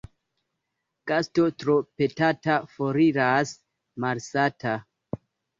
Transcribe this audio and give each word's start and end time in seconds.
Gasto 1.11 1.45
tro 1.63 1.75
petata 2.01 2.57
foriras 2.73 3.55
malsata. 4.07 4.77